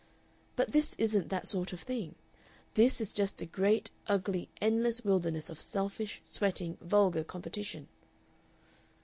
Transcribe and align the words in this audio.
But 0.55 0.71
this 0.71 0.95
isn't 0.97 1.29
that 1.29 1.45
sort 1.45 1.73
of 1.73 1.81
thing; 1.81 2.15
this 2.73 2.99
is 2.99 3.13
just 3.13 3.39
a 3.39 3.45
great, 3.45 3.91
ugly, 4.07 4.49
endless 4.59 5.05
wilderness 5.05 5.47
of 5.47 5.61
selfish, 5.61 6.23
sweating, 6.25 6.75
vulgar 6.81 7.23
competition!" 7.23 7.87